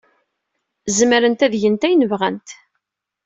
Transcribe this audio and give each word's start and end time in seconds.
Zemrent 0.97 1.45
ad 1.45 1.53
gent 1.61 1.85
ayen 1.87 2.07
bɣant. 2.11 2.47